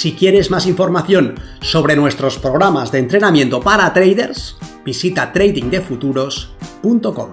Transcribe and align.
Si 0.00 0.12
quieres 0.14 0.50
más 0.50 0.66
información 0.66 1.34
sobre 1.60 1.94
nuestros 1.94 2.38
programas 2.38 2.90
de 2.90 3.00
entrenamiento 3.00 3.60
para 3.60 3.92
traders, 3.92 4.56
visita 4.82 5.30
tradingdefuturos.com. 5.30 7.28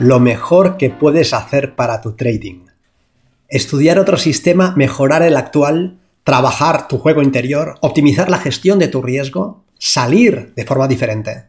Lo 0.00 0.20
mejor 0.20 0.76
que 0.76 0.90
puedes 0.90 1.32
hacer 1.32 1.74
para 1.74 2.02
tu 2.02 2.12
trading. 2.12 2.66
Estudiar 3.48 3.98
otro 3.98 4.18
sistema, 4.18 4.74
mejorar 4.76 5.22
el 5.22 5.34
actual, 5.34 5.96
trabajar 6.24 6.88
tu 6.88 6.98
juego 6.98 7.22
interior, 7.22 7.76
optimizar 7.80 8.28
la 8.28 8.36
gestión 8.36 8.78
de 8.78 8.88
tu 8.88 9.00
riesgo, 9.00 9.64
salir 9.78 10.52
de 10.54 10.66
forma 10.66 10.88
diferente. 10.88 11.46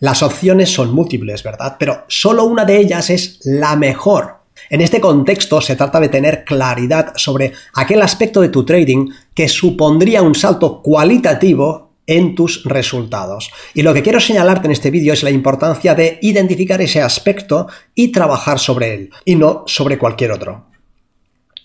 Las 0.00 0.22
opciones 0.22 0.72
son 0.72 0.94
múltiples, 0.94 1.42
¿verdad? 1.42 1.76
Pero 1.78 2.04
solo 2.08 2.44
una 2.44 2.64
de 2.64 2.78
ellas 2.78 3.10
es 3.10 3.40
la 3.44 3.76
mejor. 3.76 4.36
En 4.70 4.80
este 4.80 5.00
contexto 5.00 5.60
se 5.60 5.76
trata 5.76 6.00
de 6.00 6.08
tener 6.08 6.44
claridad 6.44 7.12
sobre 7.16 7.52
aquel 7.74 8.02
aspecto 8.02 8.40
de 8.40 8.48
tu 8.48 8.64
trading 8.64 9.10
que 9.34 9.48
supondría 9.48 10.22
un 10.22 10.34
salto 10.34 10.82
cualitativo 10.82 11.92
en 12.06 12.34
tus 12.34 12.64
resultados. 12.64 13.50
Y 13.74 13.82
lo 13.82 13.92
que 13.92 14.02
quiero 14.02 14.20
señalarte 14.20 14.66
en 14.66 14.72
este 14.72 14.90
vídeo 14.90 15.12
es 15.12 15.22
la 15.22 15.30
importancia 15.30 15.94
de 15.94 16.18
identificar 16.22 16.80
ese 16.80 17.02
aspecto 17.02 17.66
y 17.94 18.12
trabajar 18.12 18.58
sobre 18.58 18.94
él, 18.94 19.10
y 19.24 19.34
no 19.34 19.64
sobre 19.66 19.98
cualquier 19.98 20.32
otro. 20.32 20.66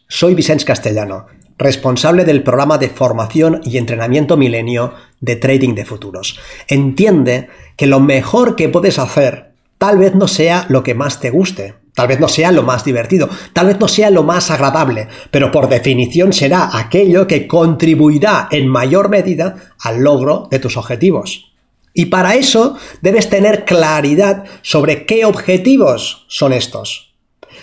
Soy 0.08 0.34
Vicente 0.36 0.66
Castellano 0.66 1.28
responsable 1.62 2.26
del 2.26 2.42
programa 2.42 2.80
de 2.80 2.90
formación 2.90 3.62
y 3.64 3.78
entrenamiento 3.78 4.36
milenio 4.36 4.96
de 5.22 5.36
trading 5.38 5.76
de 5.76 5.86
futuros. 5.86 6.40
Entiende 6.68 7.48
que 7.78 7.88
lo 7.88 8.00
mejor 8.00 8.56
que 8.56 8.70
puedes 8.70 9.00
hacer 9.00 9.54
tal 9.78 9.98
vez 9.98 10.14
no 10.14 10.28
sea 10.28 10.66
lo 10.70 10.84
que 10.84 10.94
más 10.94 11.20
te 11.20 11.30
guste, 11.30 11.76
tal 11.96 12.08
vez 12.08 12.20
no 12.20 12.28
sea 12.28 12.52
lo 12.52 12.64
más 12.64 12.84
divertido, 12.84 13.30
tal 13.54 13.68
vez 13.68 13.80
no 13.80 13.88
sea 13.88 14.10
lo 14.10 14.24
más 14.24 14.52
agradable, 14.52 15.08
pero 15.32 15.52
por 15.52 15.70
definición 15.70 16.34
será 16.34 16.78
aquello 16.78 17.28
que 17.28 17.48
contribuirá 17.48 18.48
en 18.52 18.68
mayor 18.68 19.10
medida 19.10 19.56
al 19.80 20.02
logro 20.02 20.48
de 20.52 20.60
tus 20.60 20.78
objetivos. 20.78 21.52
Y 21.94 22.06
para 22.06 22.36
eso 22.36 22.78
debes 23.02 23.30
tener 23.30 23.66
claridad 23.66 24.46
sobre 24.62 25.06
qué 25.06 25.26
objetivos 25.26 26.26
son 26.28 26.54
estos. 26.54 27.11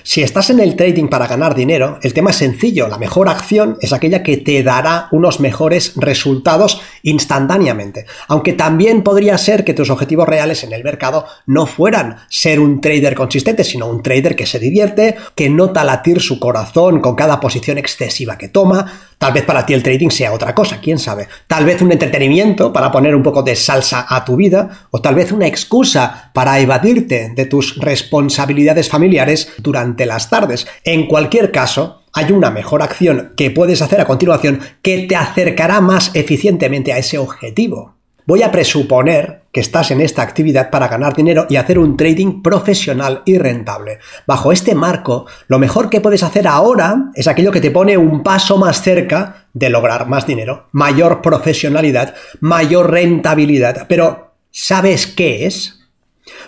Si 0.08 0.22
estás 0.22 0.48
en 0.48 0.58
el 0.58 0.74
trading 0.74 1.08
para 1.08 1.26
ganar 1.26 1.54
dinero, 1.54 1.98
el 2.00 2.14
tema 2.14 2.30
es 2.30 2.36
sencillo. 2.36 2.88
La 2.88 2.96
mejor 2.96 3.28
acción 3.28 3.76
es 3.82 3.92
aquella 3.92 4.22
que 4.22 4.38
te 4.38 4.62
dará 4.62 5.08
unos 5.12 5.38
mejores 5.38 5.92
resultados 5.96 6.80
instantáneamente. 7.02 8.06
Aunque 8.26 8.54
también 8.54 9.02
podría 9.02 9.36
ser 9.36 9.64
que 9.64 9.74
tus 9.74 9.90
objetivos 9.90 10.26
reales 10.26 10.64
en 10.64 10.72
el 10.72 10.82
mercado 10.82 11.26
no 11.44 11.66
fueran 11.66 12.20
ser 12.30 12.58
un 12.58 12.80
trader 12.80 13.14
consistente, 13.14 13.64
sino 13.64 13.86
un 13.86 14.02
trader 14.02 14.34
que 14.34 14.46
se 14.46 14.58
divierte, 14.58 15.14
que 15.34 15.50
nota 15.50 15.84
latir 15.84 16.22
su 16.22 16.40
corazón 16.40 17.02
con 17.02 17.14
cada 17.14 17.38
posición 17.38 17.76
excesiva 17.76 18.38
que 18.38 18.48
toma. 18.48 18.90
Tal 19.18 19.32
vez 19.32 19.44
para 19.44 19.66
ti 19.66 19.74
el 19.74 19.82
trading 19.82 20.10
sea 20.10 20.32
otra 20.32 20.54
cosa, 20.54 20.78
quién 20.80 20.98
sabe. 20.98 21.28
Tal 21.48 21.64
vez 21.64 21.82
un 21.82 21.90
entretenimiento 21.90 22.72
para 22.72 22.92
poner 22.92 23.16
un 23.16 23.22
poco 23.22 23.42
de 23.42 23.56
salsa 23.56 24.06
a 24.08 24.24
tu 24.24 24.36
vida, 24.36 24.86
o 24.90 25.00
tal 25.00 25.16
vez 25.16 25.32
una 25.32 25.48
excusa 25.48 26.30
para 26.32 26.58
evadirte 26.60 27.32
de 27.34 27.46
tus 27.46 27.76
responsabilidades 27.78 28.88
familiares 28.88 29.52
durante 29.58 30.06
las 30.06 30.30
tardes. 30.30 30.68
En 30.84 31.08
cualquier 31.08 31.50
caso, 31.50 32.02
hay 32.12 32.30
una 32.32 32.50
mejor 32.50 32.82
acción 32.82 33.32
que 33.36 33.50
puedes 33.50 33.82
hacer 33.82 34.00
a 34.00 34.06
continuación 34.06 34.60
que 34.82 35.06
te 35.08 35.16
acercará 35.16 35.80
más 35.80 36.12
eficientemente 36.14 36.92
a 36.92 36.98
ese 36.98 37.18
objetivo. 37.18 37.97
Voy 38.28 38.42
a 38.42 38.52
presuponer 38.52 39.44
que 39.50 39.60
estás 39.60 39.90
en 39.90 40.02
esta 40.02 40.20
actividad 40.20 40.68
para 40.68 40.86
ganar 40.86 41.16
dinero 41.16 41.46
y 41.48 41.56
hacer 41.56 41.78
un 41.78 41.96
trading 41.96 42.42
profesional 42.42 43.22
y 43.24 43.38
rentable. 43.38 44.00
Bajo 44.26 44.52
este 44.52 44.74
marco, 44.74 45.24
lo 45.46 45.58
mejor 45.58 45.88
que 45.88 46.02
puedes 46.02 46.22
hacer 46.22 46.46
ahora 46.46 47.10
es 47.14 47.26
aquello 47.26 47.50
que 47.50 47.62
te 47.62 47.70
pone 47.70 47.96
un 47.96 48.22
paso 48.22 48.58
más 48.58 48.82
cerca 48.82 49.46
de 49.54 49.70
lograr 49.70 50.08
más 50.08 50.26
dinero, 50.26 50.68
mayor 50.72 51.22
profesionalidad, 51.22 52.16
mayor 52.40 52.90
rentabilidad. 52.90 53.86
Pero, 53.88 54.34
¿sabes 54.50 55.06
qué 55.06 55.46
es? 55.46 55.86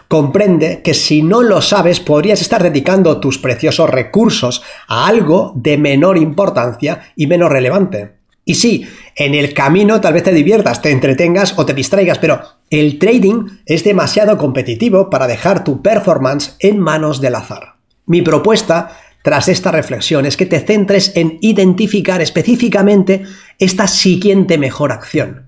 Comprende 0.07 0.83
que 0.83 0.93
si 0.93 1.23
no 1.23 1.41
lo 1.41 1.63
sabes 1.63 1.99
podrías 1.99 2.43
estar 2.43 2.63
dedicando 2.63 3.21
tus 3.21 3.39
preciosos 3.39 3.89
recursos 3.89 4.63
a 4.87 5.07
algo 5.07 5.55
de 5.57 5.79
menor 5.79 6.19
importancia 6.19 7.15
y 7.17 7.27
menos 7.27 7.49
relevante. 7.49 8.20
Y 8.45 8.55
sí, 8.55 8.87
en 9.17 9.35
el 9.35 9.55
camino 9.55 10.01
tal 10.01 10.15
vez 10.15 10.23
te 10.23 10.33
diviertas, 10.33 10.83
te 10.83 10.91
entretengas 10.91 11.59
o 11.59 11.67
te 11.67 11.75
distraigas, 11.75 12.19
pero 12.19 12.41
el 12.71 12.99
trading 12.99 13.47
es 13.67 13.85
demasiado 13.85 14.39
competitivo 14.39 15.11
para 15.11 15.27
dejar 15.27 15.65
tu 15.65 15.83
performance 15.83 16.57
en 16.59 16.79
manos 16.79 17.21
del 17.21 17.35
azar. 17.35 17.75
Mi 18.07 18.23
propuesta 18.23 18.97
tras 19.23 19.49
esta 19.49 19.71
reflexión 19.71 20.25
es 20.25 20.37
que 20.37 20.47
te 20.47 20.61
centres 20.61 21.13
en 21.15 21.39
identificar 21.43 22.23
específicamente 22.23 23.25
esta 23.59 23.87
siguiente 23.87 24.57
mejor 24.57 24.93
acción. 24.93 25.47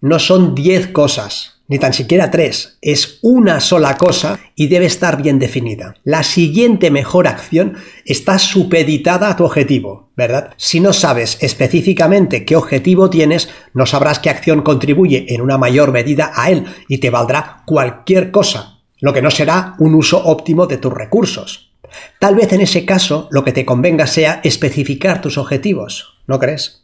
No 0.00 0.18
son 0.18 0.54
10 0.54 0.88
cosas, 0.88 1.61
ni 1.72 1.78
tan 1.78 1.94
siquiera 1.94 2.30
tres, 2.30 2.76
es 2.82 3.18
una 3.22 3.58
sola 3.58 3.96
cosa 3.96 4.38
y 4.54 4.66
debe 4.66 4.84
estar 4.84 5.22
bien 5.22 5.38
definida. 5.38 5.94
La 6.04 6.22
siguiente 6.22 6.90
mejor 6.90 7.26
acción 7.26 7.78
está 8.04 8.38
supeditada 8.38 9.30
a 9.30 9.36
tu 9.36 9.44
objetivo, 9.46 10.10
¿verdad? 10.14 10.52
Si 10.58 10.80
no 10.80 10.92
sabes 10.92 11.38
específicamente 11.40 12.44
qué 12.44 12.56
objetivo 12.56 13.08
tienes, 13.08 13.48
no 13.72 13.86
sabrás 13.86 14.18
qué 14.18 14.28
acción 14.28 14.60
contribuye 14.60 15.24
en 15.30 15.40
una 15.40 15.56
mayor 15.56 15.92
medida 15.92 16.30
a 16.34 16.50
él 16.50 16.66
y 16.88 16.98
te 16.98 17.08
valdrá 17.08 17.62
cualquier 17.64 18.30
cosa, 18.30 18.80
lo 19.00 19.14
que 19.14 19.22
no 19.22 19.30
será 19.30 19.74
un 19.78 19.94
uso 19.94 20.22
óptimo 20.22 20.66
de 20.66 20.76
tus 20.76 20.92
recursos. 20.92 21.72
Tal 22.20 22.34
vez 22.34 22.52
en 22.52 22.60
ese 22.60 22.84
caso 22.84 23.28
lo 23.30 23.44
que 23.44 23.52
te 23.52 23.64
convenga 23.64 24.06
sea 24.06 24.42
especificar 24.44 25.22
tus 25.22 25.38
objetivos, 25.38 26.18
¿no 26.26 26.38
crees? 26.38 26.81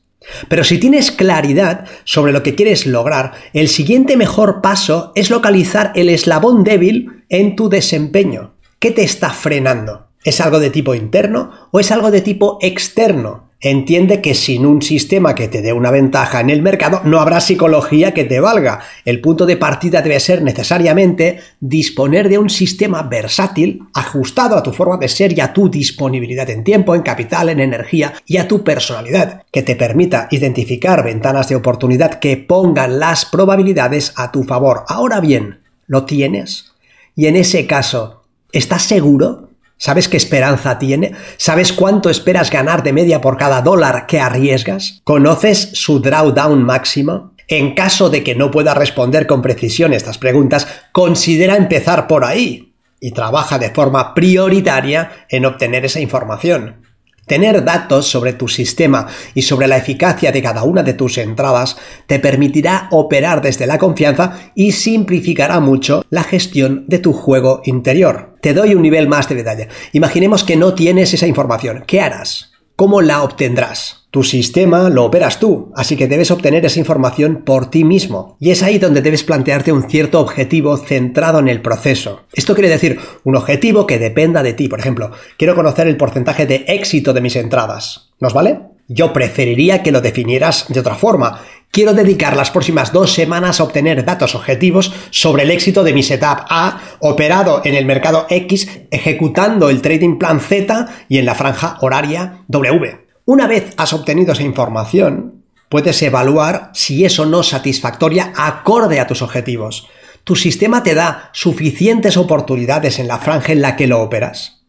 Pero 0.48 0.64
si 0.64 0.78
tienes 0.78 1.10
claridad 1.10 1.86
sobre 2.04 2.32
lo 2.32 2.42
que 2.42 2.54
quieres 2.54 2.86
lograr, 2.86 3.32
el 3.52 3.68
siguiente 3.68 4.16
mejor 4.16 4.60
paso 4.60 5.12
es 5.14 5.30
localizar 5.30 5.92
el 5.94 6.08
eslabón 6.08 6.64
débil 6.64 7.24
en 7.28 7.56
tu 7.56 7.68
desempeño. 7.68 8.54
¿Qué 8.78 8.90
te 8.90 9.02
está 9.02 9.30
frenando? 9.30 10.08
¿Es 10.24 10.40
algo 10.40 10.60
de 10.60 10.70
tipo 10.70 10.94
interno 10.94 11.50
o 11.70 11.80
es 11.80 11.90
algo 11.90 12.10
de 12.10 12.20
tipo 12.20 12.58
externo? 12.60 13.47
Entiende 13.60 14.20
que 14.20 14.34
sin 14.34 14.64
un 14.64 14.82
sistema 14.82 15.34
que 15.34 15.48
te 15.48 15.62
dé 15.62 15.72
una 15.72 15.90
ventaja 15.90 16.38
en 16.40 16.48
el 16.48 16.62
mercado 16.62 17.00
no 17.02 17.18
habrá 17.18 17.40
psicología 17.40 18.14
que 18.14 18.22
te 18.24 18.38
valga. 18.38 18.78
El 19.04 19.20
punto 19.20 19.46
de 19.46 19.56
partida 19.56 20.00
debe 20.00 20.20
ser 20.20 20.42
necesariamente 20.42 21.40
disponer 21.58 22.28
de 22.28 22.38
un 22.38 22.50
sistema 22.50 23.02
versátil, 23.02 23.82
ajustado 23.94 24.56
a 24.56 24.62
tu 24.62 24.72
forma 24.72 24.96
de 24.96 25.08
ser 25.08 25.36
y 25.36 25.40
a 25.40 25.52
tu 25.52 25.68
disponibilidad 25.68 26.48
en 26.50 26.62
tiempo, 26.62 26.94
en 26.94 27.02
capital, 27.02 27.48
en 27.48 27.58
energía 27.58 28.14
y 28.26 28.36
a 28.36 28.46
tu 28.46 28.62
personalidad, 28.62 29.42
que 29.50 29.64
te 29.64 29.74
permita 29.74 30.28
identificar 30.30 31.02
ventanas 31.02 31.48
de 31.48 31.56
oportunidad 31.56 32.20
que 32.20 32.36
pongan 32.36 33.00
las 33.00 33.24
probabilidades 33.24 34.12
a 34.14 34.30
tu 34.30 34.44
favor. 34.44 34.84
Ahora 34.86 35.18
bien, 35.18 35.62
¿lo 35.88 36.04
tienes? 36.04 36.74
Y 37.16 37.26
en 37.26 37.34
ese 37.34 37.66
caso, 37.66 38.22
¿estás 38.52 38.84
seguro 38.84 39.47
¿Sabes 39.78 40.08
qué 40.08 40.16
esperanza 40.16 40.78
tiene? 40.80 41.12
¿Sabes 41.36 41.72
cuánto 41.72 42.10
esperas 42.10 42.50
ganar 42.50 42.82
de 42.82 42.92
media 42.92 43.20
por 43.20 43.36
cada 43.36 43.62
dólar 43.62 44.06
que 44.06 44.18
arriesgas? 44.18 45.00
¿Conoces 45.04 45.70
su 45.74 46.00
drawdown 46.00 46.64
máximo? 46.64 47.32
En 47.46 47.74
caso 47.74 48.10
de 48.10 48.24
que 48.24 48.34
no 48.34 48.50
pueda 48.50 48.74
responder 48.74 49.28
con 49.28 49.40
precisión 49.40 49.92
estas 49.92 50.18
preguntas, 50.18 50.66
considera 50.90 51.56
empezar 51.56 52.08
por 52.08 52.24
ahí 52.24 52.74
y 53.00 53.12
trabaja 53.12 53.58
de 53.60 53.70
forma 53.70 54.14
prioritaria 54.14 55.26
en 55.28 55.46
obtener 55.46 55.84
esa 55.84 56.00
información. 56.00 56.87
Tener 57.28 57.62
datos 57.62 58.08
sobre 58.08 58.32
tu 58.32 58.48
sistema 58.48 59.06
y 59.34 59.42
sobre 59.42 59.68
la 59.68 59.76
eficacia 59.76 60.32
de 60.32 60.42
cada 60.42 60.64
una 60.64 60.82
de 60.82 60.94
tus 60.94 61.18
entradas 61.18 61.76
te 62.06 62.18
permitirá 62.18 62.88
operar 62.90 63.42
desde 63.42 63.66
la 63.66 63.78
confianza 63.78 64.50
y 64.54 64.72
simplificará 64.72 65.60
mucho 65.60 66.04
la 66.10 66.24
gestión 66.24 66.84
de 66.88 66.98
tu 66.98 67.12
juego 67.12 67.60
interior. 67.64 68.36
Te 68.40 68.54
doy 68.54 68.74
un 68.74 68.82
nivel 68.82 69.08
más 69.08 69.28
de 69.28 69.34
detalle. 69.34 69.68
Imaginemos 69.92 70.42
que 70.42 70.56
no 70.56 70.74
tienes 70.74 71.12
esa 71.12 71.26
información. 71.26 71.84
¿Qué 71.86 72.00
harás? 72.00 72.52
¿Cómo 72.76 73.02
la 73.02 73.22
obtendrás? 73.22 73.97
Tu 74.10 74.22
sistema 74.22 74.88
lo 74.88 75.04
operas 75.04 75.38
tú, 75.38 75.70
así 75.76 75.94
que 75.94 76.08
debes 76.08 76.30
obtener 76.30 76.64
esa 76.64 76.78
información 76.78 77.42
por 77.44 77.70
ti 77.70 77.84
mismo. 77.84 78.38
Y 78.40 78.50
es 78.50 78.62
ahí 78.62 78.78
donde 78.78 79.02
debes 79.02 79.22
plantearte 79.22 79.70
un 79.70 79.82
cierto 79.82 80.20
objetivo 80.20 80.78
centrado 80.78 81.38
en 81.40 81.48
el 81.48 81.60
proceso. 81.60 82.22
Esto 82.32 82.54
quiere 82.54 82.70
decir 82.70 82.98
un 83.24 83.36
objetivo 83.36 83.86
que 83.86 83.98
dependa 83.98 84.42
de 84.42 84.54
ti. 84.54 84.68
Por 84.68 84.80
ejemplo, 84.80 85.10
quiero 85.36 85.54
conocer 85.54 85.88
el 85.88 85.98
porcentaje 85.98 86.46
de 86.46 86.64
éxito 86.68 87.12
de 87.12 87.20
mis 87.20 87.36
entradas. 87.36 88.08
¿Nos 88.18 88.32
vale? 88.32 88.60
Yo 88.88 89.12
preferiría 89.12 89.82
que 89.82 89.92
lo 89.92 90.00
definieras 90.00 90.64
de 90.70 90.80
otra 90.80 90.94
forma. 90.94 91.42
Quiero 91.70 91.92
dedicar 91.92 92.34
las 92.34 92.50
próximas 92.50 92.94
dos 92.94 93.12
semanas 93.12 93.60
a 93.60 93.64
obtener 93.64 94.06
datos 94.06 94.34
objetivos 94.34 94.90
sobre 95.10 95.42
el 95.42 95.50
éxito 95.50 95.84
de 95.84 95.92
mi 95.92 96.02
setup 96.02 96.46
A 96.48 96.80
operado 97.00 97.60
en 97.62 97.74
el 97.74 97.84
mercado 97.84 98.26
X 98.30 98.70
ejecutando 98.90 99.68
el 99.68 99.82
trading 99.82 100.16
plan 100.16 100.40
Z 100.40 100.88
y 101.10 101.18
en 101.18 101.26
la 101.26 101.34
franja 101.34 101.76
horaria 101.82 102.44
W. 102.48 103.07
Una 103.28 103.46
vez 103.46 103.74
has 103.76 103.92
obtenido 103.92 104.32
esa 104.32 104.42
información, 104.42 105.44
puedes 105.68 106.00
evaluar 106.00 106.70
si 106.72 107.04
eso 107.04 107.26
no 107.26 107.42
es 107.42 107.48
satisfactoria 107.48 108.32
acorde 108.34 109.00
a 109.00 109.06
tus 109.06 109.20
objetivos. 109.20 109.86
¿Tu 110.24 110.34
sistema 110.34 110.82
te 110.82 110.94
da 110.94 111.28
suficientes 111.34 112.16
oportunidades 112.16 112.98
en 112.98 113.06
la 113.06 113.18
franja 113.18 113.52
en 113.52 113.60
la 113.60 113.76
que 113.76 113.86
lo 113.86 114.00
operas? 114.00 114.62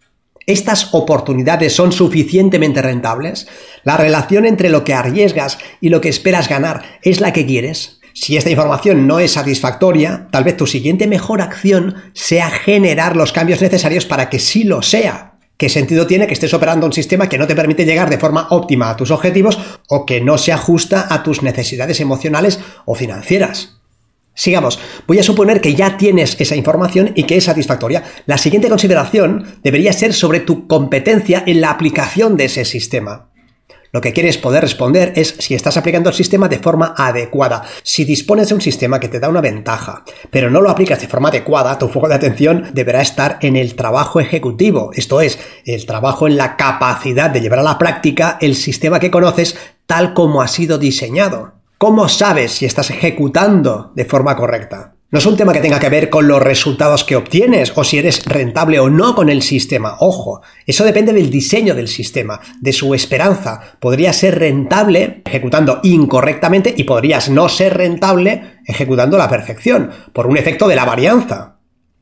¿Estas 0.46 0.94
oportunidades 0.94 1.74
son 1.74 1.94
suficientemente 1.94 2.82
rentables? 2.82 3.48
¿La 3.86 3.96
relación 3.96 4.46
entre 4.46 4.70
lo 4.70 4.84
que 4.84 4.94
arriesgas 4.94 5.58
y 5.80 5.88
lo 5.88 6.02
que 6.02 6.10
esperas 6.10 6.50
ganar 6.50 6.84
es 7.02 7.22
la 7.22 7.32
que 7.32 7.46
quieres? 7.46 8.02
Si 8.14 8.36
esta 8.36 8.50
información 8.50 9.08
no 9.08 9.22
es 9.22 9.32
satisfactoria, 9.32 10.28
tal 10.32 10.44
vez 10.44 10.58
tu 10.58 10.68
siguiente 10.68 11.08
mejor 11.08 11.42
acción 11.42 11.96
sea 12.12 12.50
generar 12.50 13.16
los 13.16 13.32
cambios 13.32 13.62
necesarios 13.62 14.06
para 14.06 14.30
que 14.30 14.40
sí 14.40 14.66
lo 14.66 14.82
sea. 14.82 15.29
¿Qué 15.60 15.68
sentido 15.68 16.08
tiene 16.08 16.26
que 16.26 16.34
estés 16.34 16.54
operando 16.54 16.86
un 16.86 16.94
sistema 16.94 17.28
que 17.28 17.38
no 17.38 17.46
te 17.46 17.54
permite 17.54 17.84
llegar 17.84 18.10
de 18.10 18.18
forma 18.18 18.48
óptima 18.52 18.90
a 18.90 18.96
tus 18.96 19.12
objetivos 19.12 19.60
o 19.90 20.06
que 20.06 20.22
no 20.22 20.38
se 20.38 20.54
ajusta 20.54 21.14
a 21.14 21.22
tus 21.22 21.44
necesidades 21.44 22.00
emocionales 22.00 22.62
o 22.86 22.96
financieras? 22.96 23.82
Sigamos, 24.34 24.80
voy 25.06 25.20
a 25.20 25.24
suponer 25.24 25.60
que 25.60 25.76
ya 25.76 25.98
tienes 25.98 26.40
esa 26.40 26.56
información 26.56 27.12
y 27.14 27.24
que 27.24 27.36
es 27.36 27.44
satisfactoria. 27.44 28.06
La 28.26 28.38
siguiente 28.38 28.70
consideración 28.70 29.60
debería 29.62 29.92
ser 29.92 30.14
sobre 30.14 30.40
tu 30.40 30.66
competencia 30.66 31.44
en 31.46 31.60
la 31.60 31.72
aplicación 31.72 32.38
de 32.38 32.46
ese 32.46 32.64
sistema. 32.64 33.29
Lo 33.91 34.01
que 34.01 34.13
quieres 34.13 34.38
poder 34.38 34.62
responder 34.62 35.13
es 35.15 35.36
si 35.39 35.56
estás 35.56 35.77
aplicando 35.77 36.09
el 36.09 36.15
sistema 36.15 36.47
de 36.47 36.59
forma 36.59 36.94
adecuada. 36.95 37.63
Si 37.81 38.06
dispones 38.06 38.50
de 38.50 38.56
un 38.56 38.62
sistema 38.62 39.00
que 39.00 39.07
te 39.07 39.19
da 39.19 39.30
una 39.30 39.41
ventaja, 39.41 40.03
pero 40.30 40.51
no 40.51 40.62
lo 40.62 40.69
aplicas 40.69 41.01
de 41.01 41.07
forma 41.07 41.30
adecuada, 41.30 41.80
tu 41.80 41.89
foco 41.89 42.07
de 42.07 42.15
atención 42.15 42.69
deberá 42.74 43.01
estar 43.01 43.39
en 43.41 43.56
el 43.56 43.75
trabajo 43.75 44.19
ejecutivo, 44.19 44.91
esto 44.94 45.21
es, 45.21 45.39
el 45.65 45.86
trabajo 45.86 46.27
en 46.27 46.38
la 46.38 46.56
capacidad 46.56 47.30
de 47.31 47.41
llevar 47.41 47.59
a 47.59 47.63
la 47.63 47.77
práctica 47.80 48.38
el 48.41 48.56
sistema 48.56 49.00
que 49.00 49.12
conoces 49.12 49.57
tal 49.86 50.13
como 50.13 50.41
ha 50.41 50.47
sido 50.47 50.77
diseñado. 50.77 51.53
¿Cómo 51.80 52.09
sabes 52.09 52.51
si 52.51 52.65
estás 52.65 52.91
ejecutando 52.91 53.91
de 53.95 54.06
forma 54.06 54.36
correcta? 54.36 54.99
No 55.12 55.18
es 55.18 55.26
un 55.26 55.36
tema 55.36 55.54
que 55.54 55.60
tenga 55.60 55.80
que 55.80 55.90
ver 55.90 56.12
con 56.12 56.28
los 56.28 56.40
resultados 56.40 57.04
que 57.04 57.16
obtienes 57.16 57.74
o 57.76 57.84
si 57.84 57.98
eres 57.98 58.24
rentable 58.26 58.80
o 58.80 58.92
no 58.92 59.16
con 59.16 59.30
el 59.30 59.42
sistema. 59.42 59.96
Ojo, 60.02 60.42
eso 60.68 60.84
depende 60.84 61.14
del 61.14 61.32
diseño 61.32 61.74
del 61.74 61.88
sistema, 61.88 62.40
de 62.62 62.74
su 62.74 62.94
esperanza. 62.94 63.60
Podría 63.80 64.14
ser 64.14 64.38
rentable 64.38 65.24
ejecutando 65.26 65.80
incorrectamente 65.82 66.76
y 66.78 66.84
podrías 66.84 67.28
no 67.28 67.50
ser 67.50 67.76
rentable 67.76 68.60
ejecutando 68.68 69.16
a 69.16 69.20
la 69.22 69.30
perfección, 69.30 69.90
por 70.14 70.28
un 70.28 70.38
efecto 70.38 70.68
de 70.68 70.76
la 70.76 70.86
varianza. 70.86 71.56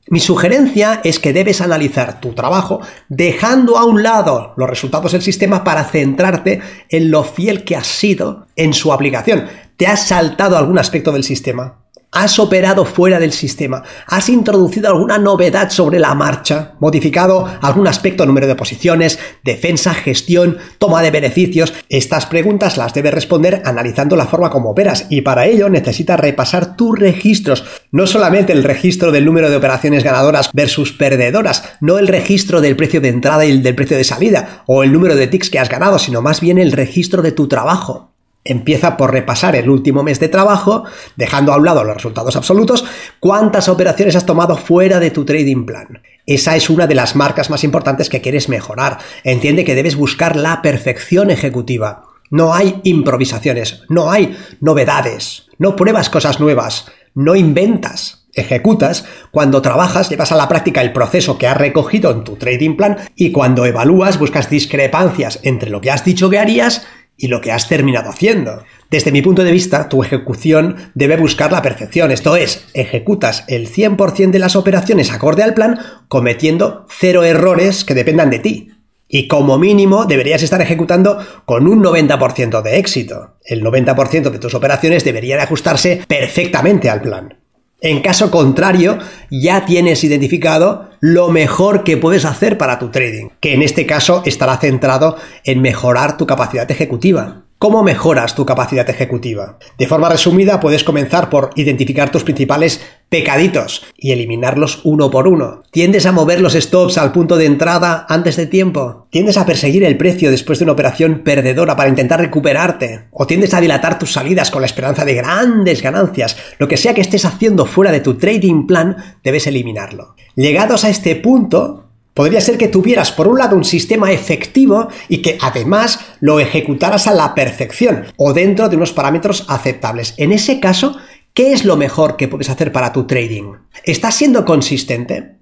Mi 0.09 0.19
sugerencia 0.19 1.00
es 1.06 1.19
que 1.19 1.31
debes 1.31 1.62
analizar 1.62 2.19
tu 2.19 2.33
trabajo 2.33 2.81
dejando 3.07 3.77
a 3.77 3.86
un 3.86 4.04
lado 4.04 4.54
los 4.57 4.69
resultados 4.69 5.13
del 5.13 5.21
sistema 5.21 5.63
para 5.63 5.86
centrarte 5.86 6.59
en 6.89 7.09
lo 7.09 7.24
fiel 7.24 7.63
que 7.63 7.77
has 7.77 7.88
sido 7.88 8.48
en 8.57 8.74
su 8.74 8.92
aplicación. 8.92 9.48
¿Te 9.77 9.88
has 9.88 10.09
saltado 10.09 10.57
algún 10.57 10.77
aspecto 10.77 11.13
del 11.13 11.24
sistema? 11.24 11.86
Has 12.12 12.39
operado 12.39 12.86
fuera 12.86 13.19
del 13.19 13.31
sistema, 13.31 13.83
has 14.07 14.30
introducido 14.30 14.89
alguna 14.89 15.18
novedad 15.18 15.69
sobre 15.69 16.00
la 16.00 16.15
marcha, 16.15 16.74
modificado 16.80 17.48
algún 17.62 17.88
aspecto, 17.88 18.25
número 18.25 18.48
de 18.48 18.56
posiciones, 18.56 19.19
defensa, 19.44 19.94
gestión, 19.94 20.57
toma 20.80 21.01
de 21.01 21.12
beneficios. 21.12 21.74
Estas 21.89 22.25
preguntas 22.25 22.77
las 22.77 22.94
debes 22.94 23.13
responder 23.13 23.62
analizando 23.65 24.15
la 24.15 24.25
forma 24.25 24.50
como 24.50 24.71
operas 24.71 25.07
y 25.09 25.21
para 25.21 25.45
ello 25.45 25.69
necesitas 25.69 26.19
repasar 26.19 26.75
tus 26.75 26.98
registros, 26.98 27.65
no 27.92 28.07
solamente 28.07 28.54
el 28.54 28.63
registro 28.63 29.12
del 29.12 29.25
número 29.25 29.50
de 29.50 29.57
operaciones 29.57 30.04
ganadoras 30.04 30.50
versus 30.54 30.94
perdedoras, 30.94 31.63
no 31.81 32.00
el 32.00 32.07
registro 32.07 32.62
del 32.62 32.75
precio 32.75 33.01
de 33.01 33.09
entrada 33.09 33.45
y 33.45 33.51
el 33.51 33.63
del 33.63 33.75
precio 33.75 33.98
de 33.98 34.04
salida 34.04 34.63
o 34.65 34.83
el 34.83 34.94
número 34.94 35.15
de 35.15 35.27
ticks 35.27 35.50
que 35.50 35.59
has 35.59 35.69
ganado, 35.69 36.00
sino 36.00 36.21
más 36.21 36.42
bien 36.42 36.57
el 36.57 36.71
registro 36.71 37.21
de 37.21 37.33
tu 37.33 37.48
trabajo. 37.48 38.16
Empieza 38.49 38.95
por 38.95 39.11
repasar 39.11 39.57
el 39.57 39.69
último 39.69 40.03
mes 40.03 40.21
de 40.21 40.29
trabajo, 40.29 40.85
dejando 41.17 41.51
a 41.51 41.57
un 41.57 41.65
lado 41.65 41.83
los 41.83 41.95
resultados 41.95 42.38
absolutos, 42.38 42.85
cuántas 43.19 43.67
operaciones 43.67 44.15
has 44.15 44.25
tomado 44.25 44.55
fuera 44.55 45.01
de 45.01 45.11
tu 45.11 45.25
trading 45.25 45.65
plan. 45.65 46.01
Esa 46.25 46.55
es 46.55 46.69
una 46.69 46.88
de 46.88 46.95
las 46.95 47.17
marcas 47.17 47.49
más 47.49 47.65
importantes 47.65 48.09
que 48.09 48.21
quieres 48.21 48.47
mejorar. 48.47 48.99
Entiende 49.25 49.65
que 49.65 49.75
debes 49.75 49.97
buscar 49.97 50.38
la 50.38 50.61
perfección 50.61 51.29
ejecutiva. 51.29 52.03
No 52.29 52.53
hay 52.53 52.79
improvisaciones, 52.83 53.81
no 53.89 54.11
hay 54.11 54.38
novedades, 54.61 55.47
no 55.57 55.75
pruebas 55.75 56.09
cosas 56.09 56.39
nuevas, 56.39 56.85
no 57.15 57.35
inventas. 57.35 58.27
Ejecutas 58.33 59.05
cuando 59.31 59.63
trabajas, 59.63 60.09
llevas 60.09 60.31
a 60.31 60.35
la 60.35 60.47
práctica 60.47 60.81
el 60.81 60.94
proceso 60.94 61.39
que 61.39 61.47
has 61.47 61.57
recogido 61.57 62.11
en 62.11 62.23
tu 62.23 62.35
trading 62.35 62.77
plan 62.77 62.97
y 63.15 63.31
cuando 63.31 63.65
evalúas 63.65 64.19
buscas 64.19 64.49
discrepancias 64.49 65.39
entre 65.41 65.71
lo 65.71 65.81
que 65.81 65.89
has 65.89 66.05
dicho 66.05 66.29
que 66.29 66.38
harías 66.38 66.85
y 67.17 67.27
lo 67.27 67.41
que 67.41 67.51
has 67.51 67.67
terminado 67.67 68.09
haciendo. 68.09 68.63
Desde 68.89 69.11
mi 69.11 69.21
punto 69.21 69.43
de 69.43 69.51
vista, 69.51 69.89
tu 69.89 70.03
ejecución 70.03 70.91
debe 70.93 71.17
buscar 71.17 71.51
la 71.51 71.61
perfección, 71.61 72.11
esto 72.11 72.35
es, 72.35 72.67
ejecutas 72.73 73.43
el 73.47 73.69
100% 73.69 74.31
de 74.31 74.39
las 74.39 74.55
operaciones 74.55 75.11
acorde 75.11 75.43
al 75.43 75.53
plan, 75.53 75.79
cometiendo 76.07 76.85
cero 76.89 77.23
errores 77.23 77.83
que 77.83 77.95
dependan 77.95 78.29
de 78.29 78.39
ti. 78.39 78.71
Y 79.09 79.27
como 79.27 79.57
mínimo 79.57 80.05
deberías 80.05 80.43
estar 80.43 80.61
ejecutando 80.61 81.17
con 81.45 81.67
un 81.67 81.81
90% 81.81 82.61
de 82.61 82.77
éxito. 82.77 83.37
El 83.43 83.63
90% 83.63 84.29
de 84.29 84.39
tus 84.39 84.53
operaciones 84.53 85.03
deberían 85.05 85.39
ajustarse 85.39 86.01
perfectamente 86.07 86.89
al 86.89 87.01
plan. 87.01 87.36
En 87.79 88.01
caso 88.01 88.31
contrario, 88.31 88.97
ya 89.29 89.65
tienes 89.65 90.03
identificado 90.03 90.89
lo 91.00 91.29
mejor 91.29 91.83
que 91.83 91.95
puedes 91.97 92.25
hacer 92.25 92.57
para 92.57 92.79
tu 92.79 92.89
trading, 92.89 93.29
que 93.39 93.53
en 93.53 93.62
este 93.62 93.85
caso 93.85 94.24
estará 94.25 94.57
centrado 94.57 95.18
en 95.44 95.62
mejorar 95.62 96.18
tu 96.18 96.25
capacidad 96.25 96.69
ejecutiva. 96.71 97.44
¿Cómo 97.59 97.81
mejoras 97.81 98.36
tu 98.36 98.45
capacidad 98.45 98.88
ejecutiva? 98.88 99.57
De 99.80 99.88
forma 99.88 100.09
resumida, 100.09 100.59
puedes 100.59 100.83
comenzar 100.83 101.31
por 101.31 101.50
identificar 101.56 102.12
tus 102.12 102.24
principales 102.24 102.86
pecaditos 103.09 103.83
y 103.98 104.12
eliminarlos 104.12 104.81
uno 104.83 105.09
por 105.09 105.27
uno. 105.27 105.63
¿Tiendes 105.71 106.06
a 106.06 106.12
mover 106.12 106.39
los 106.39 106.54
stops 106.54 107.00
al 107.00 107.12
punto 107.12 107.36
de 107.36 107.48
entrada 107.48 108.06
antes 108.09 108.36
de 108.36 108.45
tiempo? 108.45 109.07
¿Tiendes 109.09 109.37
a 109.37 109.47
perseguir 109.47 109.83
el 109.85 109.97
precio 109.97 110.30
después 110.30 110.59
de 110.59 110.66
una 110.66 110.73
operación 110.73 111.23
perdedora 111.23 111.76
para 111.76 111.90
intentar 111.90 112.19
recuperarte? 112.19 113.07
¿O 113.09 113.26
tiendes 113.26 113.56
a 113.56 113.61
dilatar 113.61 113.97
tus 113.97 114.14
salidas 114.14 114.52
con 114.52 114.61
la 114.61 114.68
esperanza 114.68 115.04
de 115.04 115.16
grandes 115.16 115.81
ganancias? 115.81 116.37
Lo 116.59 116.68
que 116.68 116.78
sea 116.78 116.94
que 116.94 117.02
estés 117.02 117.26
haciendo 117.26 117.66
fuera 117.66 117.92
de 117.92 118.02
tu 118.02 118.19
trading 118.19 118.68
plan, 118.68 118.97
debes 119.23 119.47
eliminarlo. 119.47 120.14
Llegados 120.35 120.83
a 120.83 120.90
este 120.90 121.16
punto, 121.16 121.86
Podría 122.18 122.42
ser 122.42 122.57
que 122.57 122.68
tuvieras 122.68 123.12
por 123.12 123.28
un 123.28 123.38
lado 123.38 123.56
un 123.56 123.64
sistema 123.64 124.12
efectivo 124.12 124.88
y 125.07 125.21
que 125.21 125.38
además 125.40 126.00
lo 126.19 126.40
ejecutaras 126.40 127.06
a 127.06 127.14
la 127.14 127.36
perfección 127.36 128.07
o 128.18 128.33
dentro 128.33 128.69
de 128.69 128.76
unos 128.76 128.92
parámetros 128.92 129.45
aceptables. 129.47 130.16
En 130.18 130.31
ese 130.31 130.59
caso, 130.59 130.97
¿qué 131.36 131.54
es 131.54 131.64
lo 131.64 131.78
mejor 131.78 132.18
que 132.18 132.28
puedes 132.28 132.50
hacer 132.50 132.71
para 132.71 132.92
tu 132.92 133.06
trading? 133.06 133.54
¿Estás 133.83 134.16
siendo 134.16 134.45
consistente? 134.45 135.36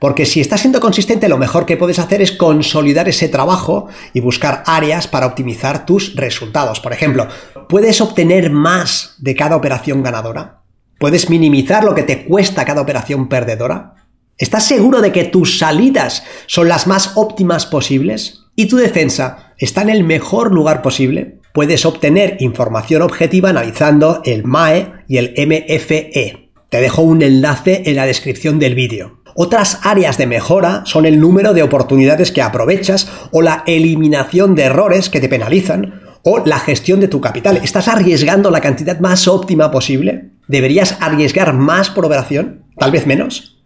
Porque 0.00 0.24
si 0.24 0.40
estás 0.40 0.62
siendo 0.62 0.80
consistente, 0.80 1.28
lo 1.28 1.36
mejor 1.36 1.66
que 1.66 1.76
puedes 1.76 1.98
hacer 1.98 2.22
es 2.22 2.32
consolidar 2.32 3.06
ese 3.06 3.28
trabajo 3.28 3.88
y 4.14 4.20
buscar 4.20 4.62
áreas 4.64 5.06
para 5.08 5.26
optimizar 5.26 5.84
tus 5.84 6.16
resultados. 6.16 6.80
Por 6.80 6.94
ejemplo, 6.94 7.28
¿puedes 7.68 8.00
obtener 8.00 8.48
más 8.48 9.16
de 9.18 9.36
cada 9.36 9.56
operación 9.56 10.02
ganadora? 10.02 10.62
¿Puedes 10.98 11.28
minimizar 11.28 11.84
lo 11.84 11.94
que 11.94 12.02
te 12.02 12.24
cuesta 12.24 12.64
cada 12.64 12.80
operación 12.80 13.28
perdedora? 13.28 14.01
¿Estás 14.38 14.66
seguro 14.66 15.00
de 15.00 15.12
que 15.12 15.24
tus 15.24 15.58
salidas 15.58 16.24
son 16.46 16.68
las 16.68 16.86
más 16.86 17.12
óptimas 17.16 17.66
posibles? 17.66 18.44
¿Y 18.56 18.66
tu 18.66 18.76
defensa 18.76 19.54
está 19.58 19.82
en 19.82 19.90
el 19.90 20.04
mejor 20.04 20.52
lugar 20.52 20.82
posible? 20.82 21.38
Puedes 21.54 21.84
obtener 21.84 22.38
información 22.40 23.02
objetiva 23.02 23.50
analizando 23.50 24.22
el 24.24 24.44
MAE 24.44 24.92
y 25.06 25.18
el 25.18 25.34
MFE. 25.36 26.50
Te 26.70 26.80
dejo 26.80 27.02
un 27.02 27.22
enlace 27.22 27.82
en 27.86 27.96
la 27.96 28.06
descripción 28.06 28.58
del 28.58 28.74
vídeo. 28.74 29.20
Otras 29.34 29.80
áreas 29.82 30.18
de 30.18 30.26
mejora 30.26 30.82
son 30.86 31.06
el 31.06 31.20
número 31.20 31.54
de 31.54 31.62
oportunidades 31.62 32.32
que 32.32 32.42
aprovechas 32.42 33.10
o 33.30 33.42
la 33.42 33.62
eliminación 33.66 34.54
de 34.54 34.64
errores 34.64 35.08
que 35.08 35.20
te 35.20 35.28
penalizan 35.28 36.02
o 36.22 36.42
la 36.44 36.58
gestión 36.58 37.00
de 37.00 37.08
tu 37.08 37.20
capital. 37.20 37.58
¿Estás 37.58 37.88
arriesgando 37.88 38.50
la 38.50 38.60
cantidad 38.60 38.98
más 39.00 39.28
óptima 39.28 39.70
posible? 39.70 40.30
¿Deberías 40.48 40.96
arriesgar 41.00 41.54
más 41.54 41.90
por 41.90 42.06
operación? 42.06 42.64
¿Tal 42.78 42.90
vez 42.90 43.06
menos? 43.06 43.61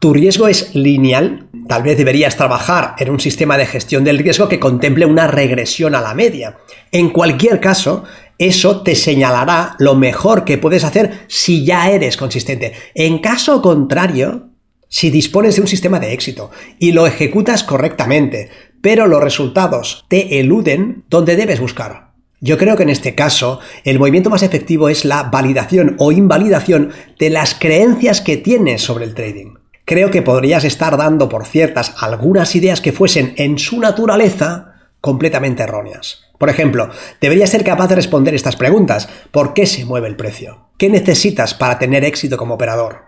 ¿Tu 0.00 0.14
riesgo 0.14 0.48
es 0.48 0.74
lineal? 0.74 1.50
Tal 1.68 1.82
vez 1.82 1.98
deberías 1.98 2.34
trabajar 2.34 2.94
en 2.98 3.10
un 3.10 3.20
sistema 3.20 3.58
de 3.58 3.66
gestión 3.66 4.02
del 4.02 4.16
riesgo 4.16 4.48
que 4.48 4.58
contemple 4.58 5.04
una 5.04 5.26
regresión 5.26 5.94
a 5.94 6.00
la 6.00 6.14
media. 6.14 6.56
En 6.90 7.10
cualquier 7.10 7.60
caso, 7.60 8.04
eso 8.38 8.80
te 8.80 8.94
señalará 8.94 9.76
lo 9.78 9.96
mejor 9.96 10.46
que 10.46 10.56
puedes 10.56 10.84
hacer 10.84 11.26
si 11.28 11.66
ya 11.66 11.90
eres 11.90 12.16
consistente. 12.16 12.72
En 12.94 13.18
caso 13.18 13.60
contrario, 13.60 14.48
si 14.88 15.10
dispones 15.10 15.56
de 15.56 15.60
un 15.60 15.68
sistema 15.68 16.00
de 16.00 16.14
éxito 16.14 16.50
y 16.78 16.92
lo 16.92 17.06
ejecutas 17.06 17.62
correctamente, 17.62 18.48
pero 18.80 19.06
los 19.06 19.22
resultados 19.22 20.06
te 20.08 20.40
eluden, 20.40 21.04
¿dónde 21.10 21.36
debes 21.36 21.60
buscar? 21.60 22.14
Yo 22.40 22.56
creo 22.56 22.74
que 22.74 22.84
en 22.84 22.88
este 22.88 23.14
caso 23.14 23.60
el 23.84 23.98
movimiento 23.98 24.30
más 24.30 24.42
efectivo 24.42 24.88
es 24.88 25.04
la 25.04 25.24
validación 25.24 25.96
o 25.98 26.10
invalidación 26.10 26.90
de 27.18 27.28
las 27.28 27.54
creencias 27.54 28.22
que 28.22 28.38
tienes 28.38 28.80
sobre 28.80 29.04
el 29.04 29.12
trading. 29.12 29.59
Creo 29.90 30.12
que 30.12 30.22
podrías 30.22 30.62
estar 30.62 30.96
dando 30.96 31.28
por 31.28 31.44
ciertas 31.44 31.96
algunas 31.98 32.54
ideas 32.54 32.80
que 32.80 32.92
fuesen 32.92 33.34
en 33.36 33.58
su 33.58 33.80
naturaleza 33.80 34.74
completamente 35.00 35.64
erróneas. 35.64 36.30
Por 36.38 36.48
ejemplo, 36.48 36.90
deberías 37.20 37.50
ser 37.50 37.64
capaz 37.64 37.88
de 37.88 37.96
responder 37.96 38.32
estas 38.32 38.54
preguntas. 38.54 39.08
¿Por 39.32 39.52
qué 39.52 39.66
se 39.66 39.84
mueve 39.84 40.06
el 40.06 40.14
precio? 40.14 40.68
¿Qué 40.78 40.88
necesitas 40.88 41.54
para 41.54 41.80
tener 41.80 42.04
éxito 42.04 42.36
como 42.36 42.54
operador? 42.54 43.06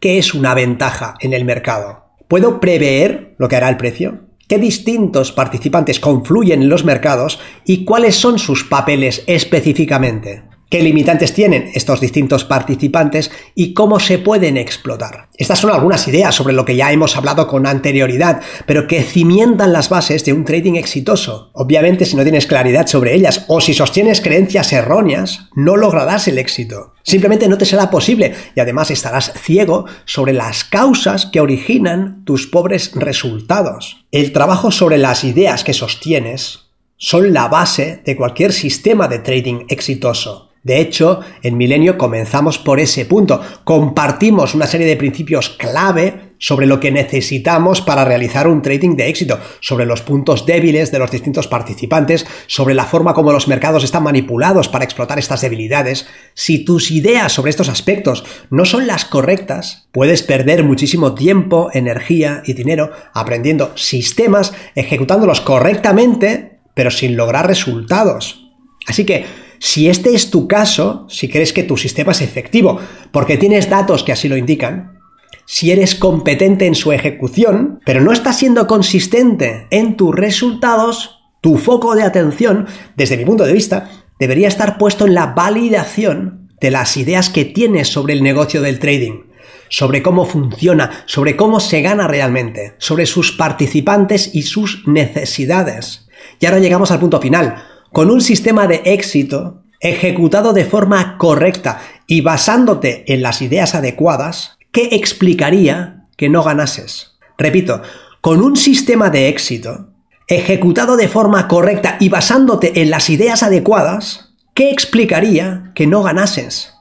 ¿Qué 0.00 0.18
es 0.18 0.34
una 0.34 0.54
ventaja 0.54 1.14
en 1.20 1.34
el 1.34 1.44
mercado? 1.44 2.06
¿Puedo 2.26 2.58
prever 2.58 3.36
lo 3.38 3.48
que 3.48 3.54
hará 3.54 3.68
el 3.68 3.76
precio? 3.76 4.24
¿Qué 4.48 4.58
distintos 4.58 5.30
participantes 5.30 6.00
confluyen 6.00 6.62
en 6.62 6.68
los 6.68 6.84
mercados 6.84 7.38
y 7.64 7.84
cuáles 7.84 8.16
son 8.16 8.40
sus 8.40 8.64
papeles 8.64 9.22
específicamente? 9.28 10.42
Qué 10.68 10.82
limitantes 10.82 11.32
tienen 11.32 11.70
estos 11.74 12.00
distintos 12.00 12.44
participantes 12.44 13.30
y 13.54 13.74
cómo 13.74 14.00
se 14.00 14.18
pueden 14.18 14.56
explotar. 14.56 15.28
Estas 15.36 15.58
son 15.58 15.70
algunas 15.70 16.06
ideas 16.08 16.34
sobre 16.34 16.54
lo 16.54 16.64
que 16.64 16.76
ya 16.76 16.92
hemos 16.92 17.16
hablado 17.16 17.46
con 17.46 17.66
anterioridad, 17.66 18.40
pero 18.66 18.86
que 18.86 19.02
cimientan 19.02 19.72
las 19.72 19.88
bases 19.88 20.24
de 20.24 20.32
un 20.32 20.44
trading 20.44 20.74
exitoso. 20.74 21.50
Obviamente 21.52 22.04
si 22.04 22.16
no 22.16 22.22
tienes 22.22 22.46
claridad 22.46 22.86
sobre 22.86 23.14
ellas 23.14 23.44
o 23.48 23.60
si 23.60 23.74
sostienes 23.74 24.20
creencias 24.20 24.72
erróneas, 24.72 25.48
no 25.54 25.76
lograrás 25.76 26.28
el 26.28 26.38
éxito. 26.38 26.94
Simplemente 27.02 27.48
no 27.48 27.58
te 27.58 27.66
será 27.66 27.90
posible 27.90 28.34
y 28.54 28.60
además 28.60 28.90
estarás 28.90 29.32
ciego 29.34 29.84
sobre 30.04 30.32
las 30.32 30.64
causas 30.64 31.26
que 31.26 31.40
originan 31.40 32.24
tus 32.24 32.46
pobres 32.46 32.92
resultados. 32.94 34.04
El 34.10 34.32
trabajo 34.32 34.70
sobre 34.70 34.98
las 34.98 35.24
ideas 35.24 35.64
que 35.64 35.74
sostienes 35.74 36.70
son 36.96 37.32
la 37.32 37.48
base 37.48 38.02
de 38.04 38.16
cualquier 38.16 38.52
sistema 38.52 39.08
de 39.08 39.18
trading 39.18 39.66
exitoso. 39.68 40.50
De 40.64 40.80
hecho, 40.80 41.20
en 41.42 41.58
Milenio 41.58 41.98
comenzamos 41.98 42.58
por 42.58 42.80
ese 42.80 43.04
punto. 43.04 43.40
Compartimos 43.64 44.54
una 44.54 44.66
serie 44.66 44.86
de 44.86 44.96
principios 44.96 45.50
clave 45.50 46.32
sobre 46.38 46.66
lo 46.66 46.80
que 46.80 46.90
necesitamos 46.90 47.82
para 47.82 48.04
realizar 48.04 48.48
un 48.48 48.62
trading 48.62 48.96
de 48.96 49.08
éxito, 49.08 49.38
sobre 49.60 49.84
los 49.84 50.00
puntos 50.00 50.46
débiles 50.46 50.90
de 50.90 50.98
los 50.98 51.10
distintos 51.10 51.48
participantes, 51.48 52.26
sobre 52.46 52.74
la 52.74 52.86
forma 52.86 53.12
como 53.12 53.32
los 53.32 53.46
mercados 53.46 53.84
están 53.84 54.02
manipulados 54.02 54.68
para 54.68 54.84
explotar 54.84 55.18
estas 55.18 55.42
debilidades. 55.42 56.06
Si 56.32 56.64
tus 56.64 56.90
ideas 56.90 57.32
sobre 57.32 57.50
estos 57.50 57.68
aspectos 57.68 58.24
no 58.50 58.64
son 58.64 58.86
las 58.86 59.04
correctas, 59.04 59.88
puedes 59.92 60.22
perder 60.22 60.64
muchísimo 60.64 61.14
tiempo, 61.14 61.68
energía 61.74 62.42
y 62.46 62.54
dinero 62.54 62.90
aprendiendo 63.12 63.72
sistemas, 63.76 64.54
ejecutándolos 64.74 65.42
correctamente, 65.42 66.58
pero 66.74 66.90
sin 66.90 67.16
lograr 67.16 67.46
resultados. 67.46 68.50
Así 68.86 69.04
que 69.04 69.43
si 69.64 69.88
este 69.88 70.14
es 70.14 70.28
tu 70.28 70.46
caso, 70.46 71.06
si 71.08 71.26
crees 71.26 71.54
que 71.54 71.62
tu 71.62 71.78
sistema 71.78 72.12
es 72.12 72.20
efectivo, 72.20 72.78
porque 73.10 73.38
tienes 73.38 73.70
datos 73.70 74.04
que 74.04 74.12
así 74.12 74.28
lo 74.28 74.36
indican, 74.36 75.00
si 75.46 75.72
eres 75.72 75.94
competente 75.94 76.66
en 76.66 76.74
su 76.74 76.92
ejecución, 76.92 77.80
pero 77.86 78.02
no 78.02 78.12
estás 78.12 78.36
siendo 78.38 78.66
consistente 78.66 79.66
en 79.70 79.96
tus 79.96 80.14
resultados, 80.14 81.18
tu 81.40 81.56
foco 81.56 81.94
de 81.94 82.02
atención, 82.02 82.66
desde 82.94 83.16
mi 83.16 83.24
punto 83.24 83.44
de 83.44 83.54
vista, 83.54 83.90
debería 84.18 84.48
estar 84.48 84.76
puesto 84.76 85.06
en 85.06 85.14
la 85.14 85.28
validación 85.28 86.50
de 86.60 86.70
las 86.70 86.98
ideas 86.98 87.30
que 87.30 87.46
tienes 87.46 87.88
sobre 87.88 88.12
el 88.12 88.22
negocio 88.22 88.60
del 88.60 88.78
trading, 88.78 89.22
sobre 89.70 90.02
cómo 90.02 90.26
funciona, 90.26 91.04
sobre 91.06 91.36
cómo 91.36 91.58
se 91.58 91.80
gana 91.80 92.06
realmente, 92.06 92.74
sobre 92.76 93.06
sus 93.06 93.32
participantes 93.32 94.34
y 94.34 94.42
sus 94.42 94.86
necesidades. 94.86 96.06
Y 96.38 96.44
ahora 96.44 96.58
llegamos 96.58 96.90
al 96.90 97.00
punto 97.00 97.18
final 97.18 97.64
con 97.94 98.10
un 98.10 98.20
sistema 98.20 98.66
de 98.66 98.82
éxito 98.86 99.62
ejecutado 99.78 100.52
de 100.52 100.64
forma 100.64 101.16
correcta 101.16 101.80
y 102.08 102.22
basándote 102.22 103.04
en 103.06 103.22
las 103.22 103.40
ideas 103.40 103.76
adecuadas, 103.76 104.58
¿qué 104.72 104.88
explicaría 104.96 106.08
que 106.16 106.28
no 106.28 106.42
ganases? 106.42 107.12
Repito, 107.38 107.82
con 108.20 108.42
un 108.42 108.56
sistema 108.56 109.10
de 109.10 109.28
éxito 109.28 109.90
ejecutado 110.26 110.96
de 110.96 111.06
forma 111.06 111.46
correcta 111.46 111.96
y 112.00 112.08
basándote 112.08 112.82
en 112.82 112.90
las 112.90 113.10
ideas 113.10 113.44
adecuadas, 113.44 114.34
¿qué 114.54 114.72
explicaría 114.72 115.70
que 115.76 115.86
no 115.86 116.02
ganases? 116.02 116.74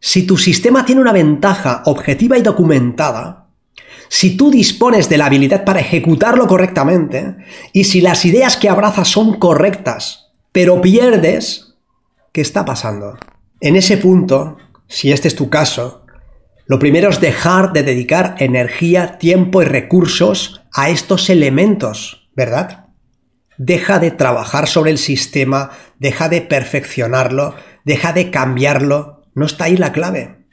Si 0.00 0.26
tu 0.26 0.36
sistema 0.36 0.84
tiene 0.84 1.00
una 1.00 1.12
ventaja 1.12 1.82
objetiva 1.84 2.36
y 2.36 2.42
documentada, 2.42 3.46
si 4.08 4.36
tú 4.36 4.50
dispones 4.50 5.08
de 5.08 5.16
la 5.16 5.26
habilidad 5.26 5.64
para 5.64 5.78
ejecutarlo 5.78 6.48
correctamente, 6.48 7.36
y 7.72 7.84
si 7.84 8.00
las 8.00 8.24
ideas 8.24 8.56
que 8.56 8.68
abrazas 8.68 9.06
son 9.06 9.38
correctas, 9.38 10.29
pero 10.52 10.80
pierdes, 10.80 11.76
¿qué 12.32 12.40
está 12.40 12.64
pasando? 12.64 13.18
En 13.60 13.76
ese 13.76 13.96
punto, 13.96 14.56
si 14.88 15.12
este 15.12 15.28
es 15.28 15.36
tu 15.36 15.48
caso, 15.50 16.04
lo 16.66 16.78
primero 16.78 17.10
es 17.10 17.20
dejar 17.20 17.72
de 17.72 17.82
dedicar 17.82 18.36
energía, 18.38 19.18
tiempo 19.18 19.62
y 19.62 19.64
recursos 19.64 20.62
a 20.72 20.88
estos 20.90 21.30
elementos, 21.30 22.30
¿verdad? 22.34 22.86
Deja 23.58 23.98
de 23.98 24.10
trabajar 24.10 24.68
sobre 24.68 24.90
el 24.90 24.98
sistema, 24.98 25.70
deja 25.98 26.28
de 26.28 26.40
perfeccionarlo, 26.40 27.54
deja 27.84 28.12
de 28.12 28.30
cambiarlo. 28.30 29.24
No 29.34 29.46
está 29.46 29.64
ahí 29.64 29.76
la 29.76 29.92
clave. 29.92 30.46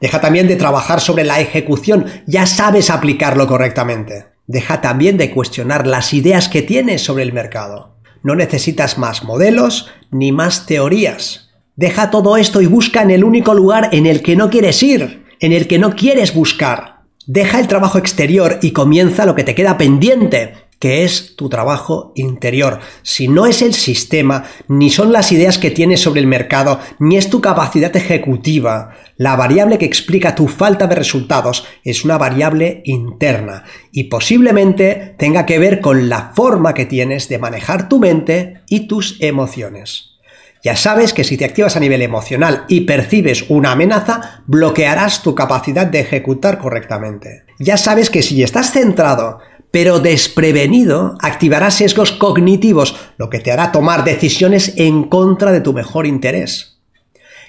Deja 0.00 0.20
también 0.20 0.48
de 0.48 0.56
trabajar 0.56 1.00
sobre 1.00 1.24
la 1.24 1.40
ejecución, 1.40 2.06
ya 2.26 2.46
sabes 2.46 2.90
aplicarlo 2.90 3.46
correctamente. 3.46 4.26
Deja 4.46 4.80
también 4.80 5.16
de 5.16 5.30
cuestionar 5.30 5.86
las 5.86 6.12
ideas 6.12 6.48
que 6.48 6.62
tienes 6.62 7.02
sobre 7.02 7.22
el 7.22 7.32
mercado. 7.32 7.93
No 8.24 8.34
necesitas 8.34 8.96
más 8.96 9.22
modelos 9.22 9.90
ni 10.10 10.32
más 10.32 10.64
teorías. 10.64 11.50
Deja 11.76 12.10
todo 12.10 12.38
esto 12.38 12.62
y 12.62 12.66
busca 12.66 13.02
en 13.02 13.10
el 13.10 13.22
único 13.22 13.52
lugar 13.52 13.90
en 13.92 14.06
el 14.06 14.22
que 14.22 14.34
no 14.34 14.48
quieres 14.48 14.82
ir, 14.82 15.26
en 15.40 15.52
el 15.52 15.68
que 15.68 15.78
no 15.78 15.94
quieres 15.94 16.34
buscar. 16.34 17.02
Deja 17.26 17.60
el 17.60 17.68
trabajo 17.68 17.98
exterior 17.98 18.58
y 18.62 18.70
comienza 18.70 19.26
lo 19.26 19.34
que 19.34 19.44
te 19.44 19.54
queda 19.54 19.76
pendiente, 19.76 20.54
que 20.84 21.02
es 21.02 21.34
tu 21.34 21.48
trabajo 21.48 22.12
interior. 22.14 22.78
Si 23.00 23.26
no 23.26 23.46
es 23.46 23.62
el 23.62 23.72
sistema, 23.72 24.44
ni 24.68 24.90
son 24.90 25.12
las 25.12 25.32
ideas 25.32 25.56
que 25.56 25.70
tienes 25.70 26.00
sobre 26.00 26.20
el 26.20 26.26
mercado, 26.26 26.78
ni 26.98 27.16
es 27.16 27.30
tu 27.30 27.40
capacidad 27.40 27.96
ejecutiva, 27.96 28.92
la 29.16 29.34
variable 29.34 29.78
que 29.78 29.86
explica 29.86 30.34
tu 30.34 30.46
falta 30.46 30.86
de 30.86 30.94
resultados 30.94 31.66
es 31.84 32.04
una 32.04 32.18
variable 32.18 32.82
interna 32.84 33.64
y 33.92 34.10
posiblemente 34.10 35.14
tenga 35.18 35.46
que 35.46 35.58
ver 35.58 35.80
con 35.80 36.10
la 36.10 36.32
forma 36.36 36.74
que 36.74 36.84
tienes 36.84 37.30
de 37.30 37.38
manejar 37.38 37.88
tu 37.88 37.98
mente 37.98 38.60
y 38.68 38.86
tus 38.86 39.16
emociones. 39.22 40.10
Ya 40.62 40.76
sabes 40.76 41.14
que 41.14 41.24
si 41.24 41.38
te 41.38 41.46
activas 41.46 41.76
a 41.76 41.80
nivel 41.80 42.02
emocional 42.02 42.66
y 42.68 42.82
percibes 42.82 43.46
una 43.48 43.72
amenaza, 43.72 44.42
bloquearás 44.46 45.22
tu 45.22 45.34
capacidad 45.34 45.86
de 45.86 46.00
ejecutar 46.00 46.58
correctamente. 46.58 47.44
Ya 47.58 47.76
sabes 47.76 48.10
que 48.10 48.22
si 48.22 48.42
estás 48.42 48.72
centrado 48.72 49.40
pero 49.74 49.98
desprevenido 49.98 51.18
activarás 51.20 51.74
sesgos 51.74 52.12
cognitivos, 52.12 52.94
lo 53.18 53.28
que 53.28 53.40
te 53.40 53.50
hará 53.50 53.72
tomar 53.72 54.04
decisiones 54.04 54.74
en 54.76 55.02
contra 55.02 55.50
de 55.50 55.60
tu 55.60 55.72
mejor 55.72 56.06
interés. 56.06 56.78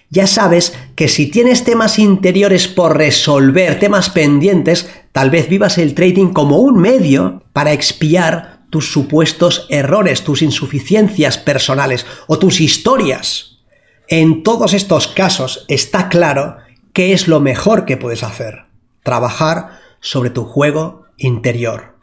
Ya 0.09 0.25
sabes 0.25 0.73
que 0.95 1.07
si 1.07 1.27
tienes 1.27 1.63
temas 1.63 1.99
interiores 1.99 2.67
por 2.67 2.97
resolver, 2.97 3.77
temas 3.77 4.09
pendientes, 4.09 4.89
tal 5.11 5.29
vez 5.29 5.49
vivas 5.49 5.77
el 5.77 5.93
trading 5.93 6.29
como 6.29 6.57
un 6.57 6.79
medio 6.79 7.43
para 7.53 7.73
expiar 7.73 8.61
tus 8.71 8.91
supuestos 8.91 9.67
errores, 9.69 10.23
tus 10.23 10.41
insuficiencias 10.41 11.37
personales 11.37 12.07
o 12.25 12.39
tus 12.39 12.59
historias. 12.59 13.59
En 14.07 14.41
todos 14.41 14.73
estos 14.73 15.07
casos 15.07 15.63
está 15.67 16.09
claro 16.09 16.57
qué 16.91 17.13
es 17.13 17.27
lo 17.27 17.39
mejor 17.39 17.85
que 17.85 17.97
puedes 17.97 18.23
hacer. 18.23 18.65
Trabajar 19.03 19.79
sobre 19.99 20.31
tu 20.31 20.45
juego 20.45 21.05
interior. 21.17 21.94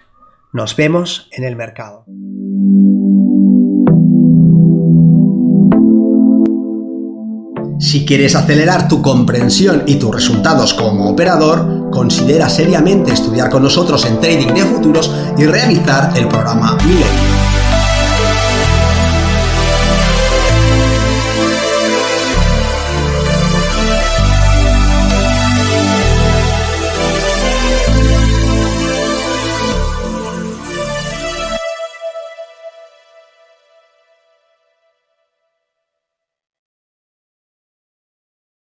Nos 0.54 0.76
vemos 0.76 1.28
en 1.32 1.44
el 1.44 1.56
mercado. 1.56 2.04
Si 7.80 8.04
quieres 8.04 8.36
acelerar 8.36 8.86
tu 8.86 9.00
comprensión 9.00 9.84
y 9.86 9.94
tus 9.94 10.14
resultados 10.14 10.74
como 10.74 11.08
operador, 11.08 11.88
considera 11.90 12.50
seriamente 12.50 13.12
estudiar 13.12 13.48
con 13.48 13.62
nosotros 13.62 14.04
en 14.04 14.20
Trading 14.20 14.52
de 14.52 14.60
Futuros 14.60 15.10
y 15.38 15.46
realizar 15.46 16.12
el 16.18 16.28
programa 16.28 16.76
Milenio. 16.84 17.41